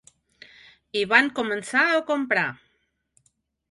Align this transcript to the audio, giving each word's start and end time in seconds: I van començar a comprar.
I 1.03 1.05
van 1.13 1.31
començar 1.41 1.87
a 1.91 2.03
comprar. 2.11 2.51